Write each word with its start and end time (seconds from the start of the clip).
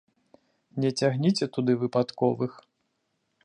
Не 0.85 0.91
цягніце 0.99 1.45
туды 1.57 1.77
выпадковых. 1.83 2.51